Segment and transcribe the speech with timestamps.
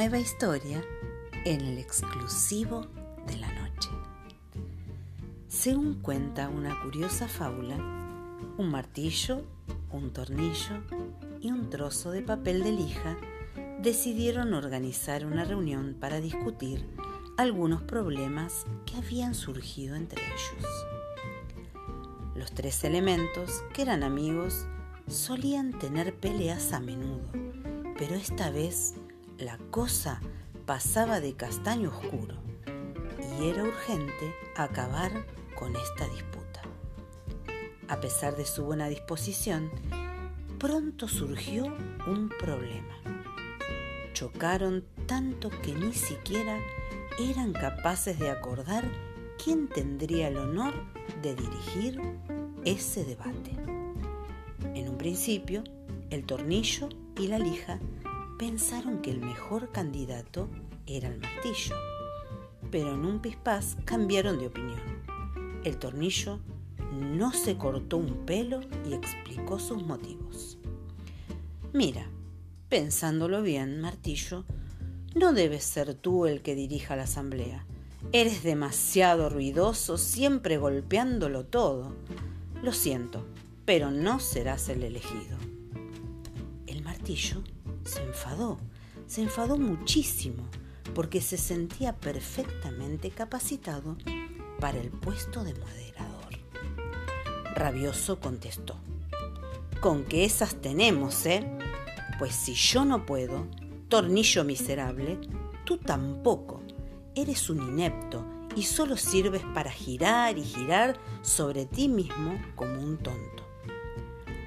[0.00, 0.82] nueva historia
[1.44, 2.86] en el exclusivo
[3.26, 3.90] de la noche.
[5.46, 7.76] Según cuenta una curiosa fábula,
[8.56, 9.42] un martillo,
[9.92, 10.82] un tornillo
[11.42, 13.18] y un trozo de papel de lija
[13.82, 16.82] decidieron organizar una reunión para discutir
[17.36, 20.66] algunos problemas que habían surgido entre ellos.
[22.34, 24.64] Los tres elementos, que eran amigos,
[25.08, 27.28] solían tener peleas a menudo,
[27.98, 28.94] pero esta vez
[29.40, 30.20] la cosa
[30.66, 32.36] pasaba de castaño oscuro
[33.38, 35.10] y era urgente acabar
[35.58, 36.62] con esta disputa.
[37.88, 39.70] A pesar de su buena disposición,
[40.58, 41.64] pronto surgió
[42.06, 42.94] un problema.
[44.12, 46.58] Chocaron tanto que ni siquiera
[47.18, 48.84] eran capaces de acordar
[49.42, 50.74] quién tendría el honor
[51.22, 52.00] de dirigir
[52.64, 53.52] ese debate.
[54.74, 55.64] En un principio,
[56.10, 57.80] el tornillo y la lija
[58.40, 60.48] pensaron que el mejor candidato
[60.86, 61.76] era el martillo,
[62.70, 64.80] pero en un pispás cambiaron de opinión.
[65.62, 66.40] El tornillo
[66.90, 70.56] no se cortó un pelo y explicó sus motivos.
[71.74, 72.06] Mira,
[72.70, 74.46] pensándolo bien, martillo,
[75.14, 77.66] no debes ser tú el que dirija la asamblea.
[78.10, 81.94] Eres demasiado ruidoso, siempre golpeándolo todo.
[82.62, 83.26] Lo siento,
[83.66, 85.36] pero no serás el elegido.
[86.66, 87.42] El martillo
[87.84, 88.58] se enfadó,
[89.06, 90.44] se enfadó muchísimo,
[90.94, 93.96] porque se sentía perfectamente capacitado
[94.58, 96.38] para el puesto de moderador.
[97.54, 98.76] Rabioso contestó,
[99.80, 101.46] con que esas tenemos, ¿eh?
[102.18, 103.46] Pues si yo no puedo,
[103.88, 105.18] tornillo miserable,
[105.64, 106.62] tú tampoco.
[107.14, 112.98] Eres un inepto y solo sirves para girar y girar sobre ti mismo como un
[112.98, 113.44] tonto.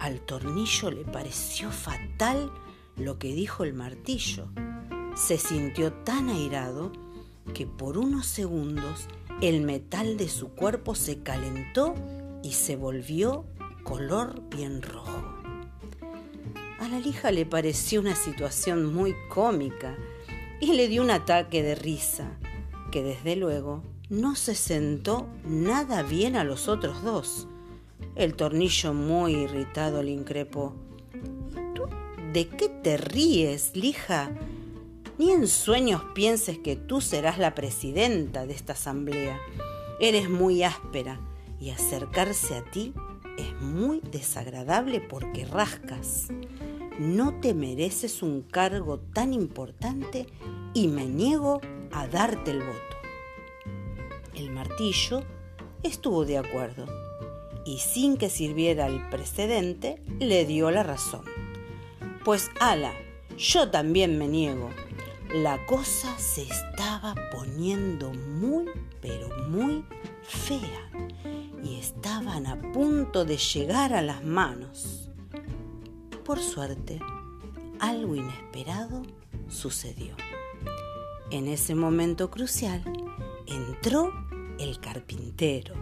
[0.00, 2.50] Al tornillo le pareció fatal
[2.98, 4.48] lo que dijo el martillo.
[5.14, 6.92] Se sintió tan airado
[7.54, 9.08] que por unos segundos
[9.40, 11.94] el metal de su cuerpo se calentó
[12.42, 13.44] y se volvió
[13.84, 15.34] color bien rojo.
[16.80, 19.96] A la lija le pareció una situación muy cómica
[20.60, 22.38] y le dio un ataque de risa,
[22.90, 27.48] que desde luego no se sentó nada bien a los otros dos.
[28.14, 30.87] El tornillo muy irritado le increpó.
[32.38, 34.30] ¿De qué te ríes, lija?
[35.18, 39.40] Ni en sueños pienses que tú serás la presidenta de esta asamblea.
[39.98, 41.20] Eres muy áspera
[41.58, 42.94] y acercarse a ti
[43.36, 46.28] es muy desagradable porque rascas.
[47.00, 50.28] No te mereces un cargo tan importante
[50.74, 51.60] y me niego
[51.90, 52.96] a darte el voto.
[54.36, 55.24] El martillo
[55.82, 56.86] estuvo de acuerdo
[57.66, 61.47] y sin que sirviera el precedente le dio la razón.
[62.24, 62.92] Pues ala,
[63.36, 64.70] yo también me niego.
[65.32, 68.66] La cosa se estaba poniendo muy,
[69.00, 69.84] pero muy
[70.22, 70.90] fea
[71.62, 75.10] y estaban a punto de llegar a las manos.
[76.24, 76.98] Por suerte,
[77.78, 79.02] algo inesperado
[79.48, 80.16] sucedió.
[81.30, 82.82] En ese momento crucial,
[83.46, 84.12] entró
[84.58, 85.74] el carpintero.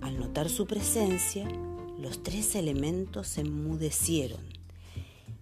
[0.00, 1.46] Al notar su presencia,
[1.98, 4.59] los tres elementos se enmudecieron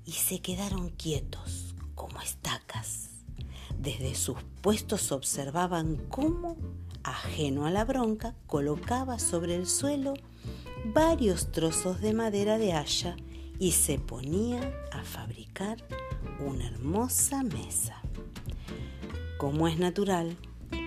[0.08, 3.10] y se quedaron quietos como estacas.
[3.78, 6.56] Desde sus puestos observaban cómo,
[7.02, 10.14] ajeno a la bronca, colocaba sobre el suelo
[10.94, 13.16] varios trozos de madera de haya
[13.58, 15.76] y se ponía a fabricar
[16.40, 18.00] una hermosa mesa.
[19.36, 20.38] Como es natural,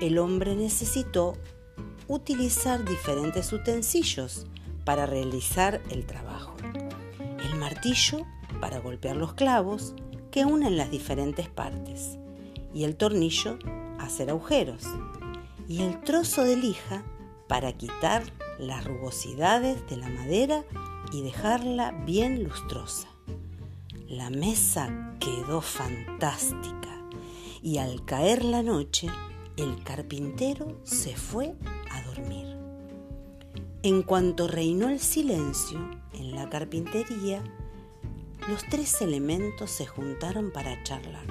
[0.01, 1.37] el hombre necesitó
[2.07, 4.47] utilizar diferentes utensilios
[4.83, 6.55] para realizar el trabajo.
[7.43, 8.25] El martillo
[8.61, 9.93] para golpear los clavos
[10.31, 12.17] que unen las diferentes partes
[12.73, 13.59] y el tornillo
[13.99, 14.83] hacer agujeros
[15.67, 17.03] y el trozo de lija
[17.49, 18.23] para quitar
[18.59, 20.63] las rugosidades de la madera
[21.11, 23.09] y dejarla bien lustrosa.
[24.07, 27.01] La mesa quedó fantástica
[27.61, 29.07] y al caer la noche
[29.57, 31.55] el carpintero se fue
[31.89, 32.57] a dormir.
[33.83, 35.79] En cuanto reinó el silencio
[36.13, 37.43] en la carpintería,
[38.51, 41.25] los tres elementos se juntaron para charlar,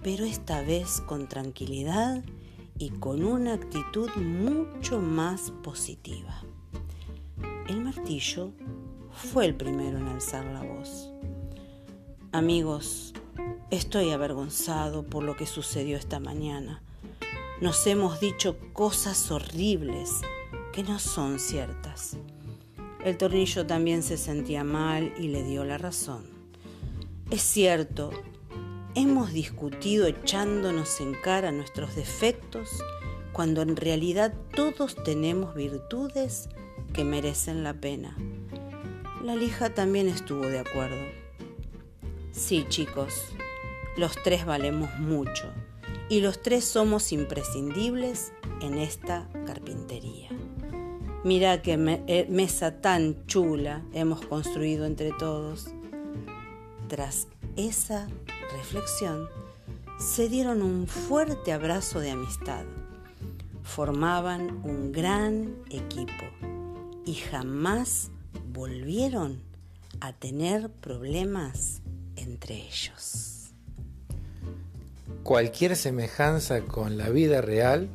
[0.00, 2.22] pero esta vez con tranquilidad
[2.78, 6.44] y con una actitud mucho más positiva.
[7.66, 8.52] El martillo
[9.10, 11.10] fue el primero en alzar la voz.
[12.30, 13.12] Amigos,
[13.72, 16.80] estoy avergonzado por lo que sucedió esta mañana.
[17.60, 20.20] Nos hemos dicho cosas horribles
[20.72, 22.16] que no son ciertas.
[23.04, 26.24] El tornillo también se sentía mal y le dio la razón.
[27.30, 28.10] Es cierto,
[28.94, 32.82] hemos discutido echándonos en cara nuestros defectos
[33.32, 36.48] cuando en realidad todos tenemos virtudes
[36.92, 38.16] que merecen la pena.
[39.24, 41.00] La lija también estuvo de acuerdo.
[42.32, 43.26] Sí, chicos,
[43.96, 45.44] los tres valemos mucho
[46.08, 50.29] y los tres somos imprescindibles en esta carpintería.
[51.22, 51.74] Mira qué
[52.06, 55.66] eh, mesa tan chula hemos construido entre todos.
[56.88, 58.08] Tras esa
[58.56, 59.28] reflexión,
[59.98, 62.64] se dieron un fuerte abrazo de amistad.
[63.62, 66.24] Formaban un gran equipo
[67.04, 68.10] y jamás
[68.54, 69.42] volvieron
[70.00, 71.82] a tener problemas
[72.16, 73.52] entre ellos.
[75.22, 77.90] Cualquier semejanza con la vida real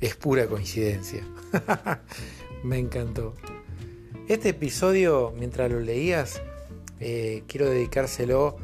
[0.00, 1.24] es pura coincidencia.
[2.64, 3.34] Me encantó.
[4.26, 6.40] Este episodio, mientras lo leías,
[6.98, 8.56] eh, quiero dedicárselo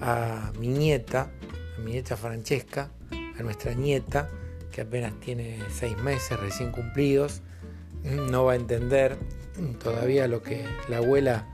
[0.00, 1.30] a mi nieta,
[1.78, 2.90] a mi nieta Francesca,
[3.38, 4.28] a nuestra nieta,
[4.72, 7.42] que apenas tiene seis meses recién cumplidos.
[8.02, 9.16] No va a entender
[9.80, 11.46] todavía lo que la abuela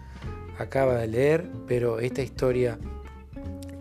[0.58, 2.78] acaba de leer, pero esta historia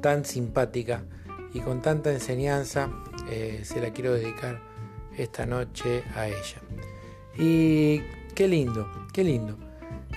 [0.02, 1.06] tan simpática
[1.54, 2.90] y con tanta enseñanza
[3.30, 4.62] eh, se la quiero dedicar
[5.18, 6.65] esta noche a ella.
[7.38, 8.02] Y
[8.34, 9.58] qué lindo, qué lindo.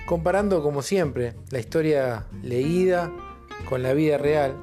[0.05, 3.11] Comparando como siempre la historia leída
[3.67, 4.55] con la vida real,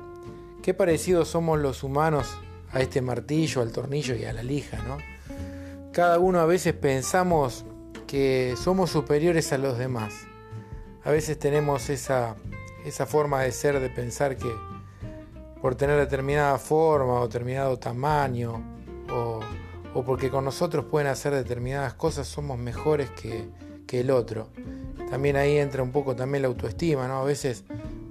[0.62, 2.36] qué parecidos somos los humanos
[2.72, 4.98] a este martillo, al tornillo y a la lija, ¿no?
[5.92, 7.64] Cada uno a veces pensamos
[8.06, 10.14] que somos superiores a los demás.
[11.04, 12.36] A veces tenemos esa,
[12.84, 14.52] esa forma de ser, de pensar que
[15.62, 18.75] por tener determinada forma o determinado tamaño
[19.96, 23.48] o porque con nosotros pueden hacer determinadas cosas somos mejores que,
[23.86, 24.50] que, el otro.
[25.08, 27.20] También ahí entra un poco también la autoestima, ¿no?
[27.20, 27.64] A veces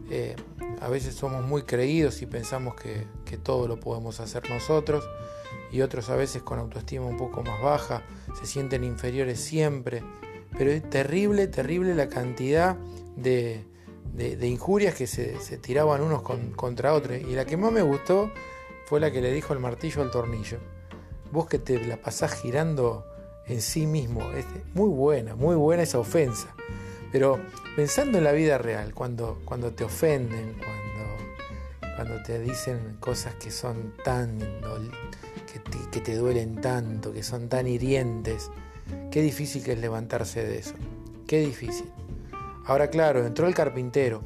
[0.10, 0.36] eh,
[0.82, 3.06] a veces somos muy creídos y pensamos que,
[3.44, 5.08] todo lo podemos hacer nosotros
[5.70, 8.02] y otros a veces con autoestima un poco más baja
[8.40, 10.04] se sienten inferiores siempre.
[10.58, 12.78] Pero es terrible, terrible la cantidad
[13.16, 13.66] de,
[14.42, 16.24] injurias que se, tiraban unos
[16.56, 17.20] contra otros.
[17.20, 18.32] Y la que más me gustó
[18.86, 20.58] fue la que le dijo el martillo al tornillo.
[21.32, 23.06] Vos que te la pasás girando
[23.48, 24.32] en sí mismo.
[24.32, 26.56] Es muy buena, muy buena esa ofensa.
[27.12, 27.40] Pero
[27.76, 33.52] pensando en la vida real, cuando, cuando te ofenden, cuando, cuando te dicen cosas que
[33.52, 38.52] son tan, que te, que te duelen tanto, que son tan hirientes,
[39.12, 40.74] qué difícil que es levantarse de eso.
[41.28, 41.92] Qué difícil.
[42.66, 44.22] Ahora claro, entró el carpintero.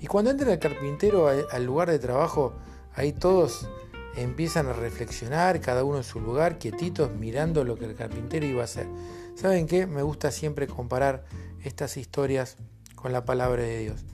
[0.00, 2.54] Y cuando entra el carpintero al lugar de trabajo,
[2.94, 3.68] ahí todos
[4.16, 8.62] empiezan a reflexionar, cada uno en su lugar, quietitos, mirando lo que el carpintero iba
[8.62, 8.86] a hacer.
[9.34, 9.86] ¿Saben qué?
[9.86, 11.24] Me gusta siempre comparar
[11.62, 12.56] estas historias
[12.94, 14.04] con la palabra de Dios.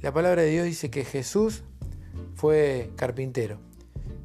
[0.00, 1.62] La palabra de Dios dice que Jesús
[2.34, 3.58] fue carpintero,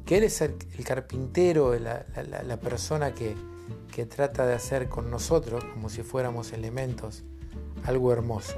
[0.04, 2.04] que Él es el, carpintero, la,
[2.44, 3.34] la, persona que,
[3.92, 7.22] que trata de hacer con nosotros, como si fuéramos elementos,
[7.84, 8.56] algo hermoso.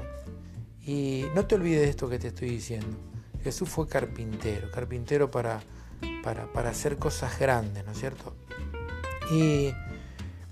[0.85, 2.97] Y no te olvides de esto que te estoy diciendo.
[3.43, 5.61] Jesús fue carpintero, carpintero para,
[6.23, 8.33] para, para hacer cosas grandes, ¿no es cierto?
[9.31, 9.71] Y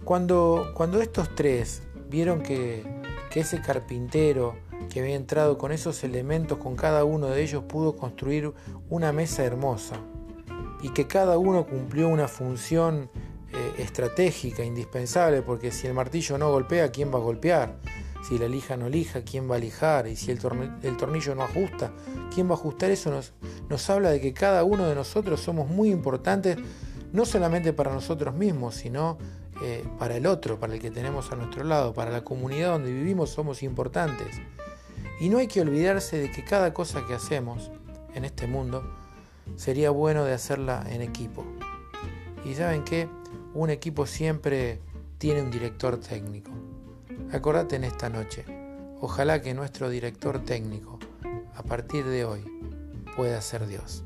[0.04, 4.56] cuando, cuando estos tres vieron que que ese carpintero
[4.92, 8.54] que había entrado con esos elementos, con cada uno de ellos pudo construir
[8.90, 9.96] una mesa hermosa
[10.82, 13.10] y que cada uno cumplió una función
[13.54, 17.78] eh, estratégica, indispensable, porque si el martillo no golpea, ¿quién va a golpear?
[18.28, 20.08] Si la lija no lija, ¿quién va a lijar?
[20.08, 21.92] Y si el, tornillo no ajusta,
[22.34, 22.92] ¿quién va a ajustar?
[22.92, 23.34] Eso nos,
[23.70, 26.58] nos habla de que cada uno de nosotros somos muy importantes,
[27.12, 29.18] no solamente para nosotros mismos, sino
[29.64, 32.92] eh, para el otro, para el que tenemos a nuestro lado, para la comunidad donde
[32.92, 34.40] vivimos somos importantes.
[35.20, 37.72] Y no hay que olvidarse de que cada cosa que hacemos
[38.16, 38.84] en este mundo
[39.56, 41.46] sería bueno de hacerla en equipo.
[42.44, 43.08] Y saben que
[43.54, 44.80] un equipo siempre
[45.18, 46.52] tiene un director técnico.
[47.34, 48.44] Acordate en esta noche,
[49.00, 51.00] ojalá que nuestro director técnico
[51.56, 52.44] a partir de hoy
[53.16, 54.04] pueda ser Dios.